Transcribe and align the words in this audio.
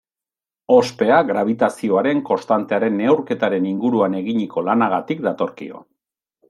Ospea 0.75 1.19
grabitazioaren 1.31 2.23
konstantearen 2.31 2.99
neurketaren 3.03 3.69
inguruan 3.75 4.19
eginiko 4.25 4.69
lanagatik 4.71 5.27
datorkio. 5.29 5.89